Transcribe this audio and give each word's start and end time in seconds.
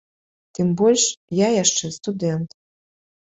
Тым 0.57 0.69
больш, 0.79 1.03
я 1.39 1.49
яшчэ 1.63 1.91
студэнт. 1.99 2.49